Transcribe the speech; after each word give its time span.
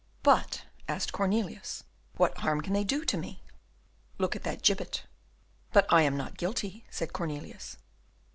"But," 0.23 0.63
asked 0.87 1.11
Cornelius, 1.11 1.83
"what 2.17 2.39
harm 2.39 2.61
can 2.61 2.73
they 2.73 2.83
do 2.83 3.05
to 3.05 3.17
me?" 3.17 3.43
"Look 4.17 4.35
at 4.35 4.41
that 4.41 4.63
gibbet." 4.63 5.03
"But 5.73 5.85
I 5.93 6.01
am 6.01 6.17
not 6.17 6.39
guilty," 6.39 6.87
said 6.89 7.13
Cornelius. 7.13 7.77